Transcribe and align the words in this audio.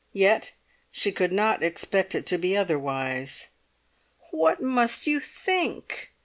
Yet 0.13 0.53
she 0.89 1.11
could 1.11 1.31
not 1.31 1.61
expect 1.61 2.15
it 2.15 2.25
to 2.25 2.39
be 2.39 2.57
otherwise. 2.57 3.49
"What 4.31 4.59
must 4.59 5.05
you 5.05 5.19
think!" 5.19 6.11